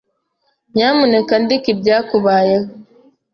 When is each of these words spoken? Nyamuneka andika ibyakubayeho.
Nyamuneka 0.73 1.31
andika 1.39 1.67
ibyakubayeho. 1.73 2.67